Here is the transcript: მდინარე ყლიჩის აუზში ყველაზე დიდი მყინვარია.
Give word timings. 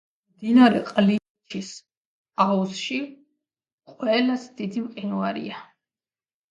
მდინარე 0.35 0.79
ყლიჩის 0.87 1.69
აუზში 2.47 2.99
ყველაზე 4.01 4.53
დიდი 4.65 4.89
მყინვარია. 4.91 5.65